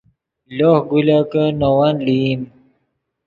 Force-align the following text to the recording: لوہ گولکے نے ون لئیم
لوہ 0.55 0.77
گولکے 0.89 1.43
نے 1.59 1.69
ون 1.77 1.95
لئیم 2.05 2.41